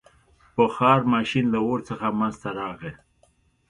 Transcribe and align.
•بخار 0.55 0.99
ماشین 1.13 1.45
له 1.53 1.59
اور 1.67 1.79
څخه 1.89 2.05
منځته 2.19 2.49
راغی. 2.59 2.91